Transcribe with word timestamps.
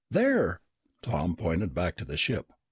"There!" 0.09 0.61
Tom 1.03 1.35
pointed 1.35 1.75
back 1.75 1.95
to 1.97 2.05
the 2.05 2.17
ship. 2.17 2.51